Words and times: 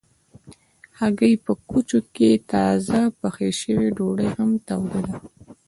هګۍ 0.99 1.33
په 1.45 1.53
کوچو 1.69 1.99
کې 2.15 2.29
تازه 2.51 2.99
پخې 3.21 3.49
شوي 3.61 3.87
ډوډۍ 3.97 4.29
هم 4.37 4.51
توده 4.67 4.99
ده. 5.07 5.15